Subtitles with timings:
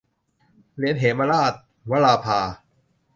[0.75, 1.53] เหรียญเหมราช-
[1.89, 2.39] วราภา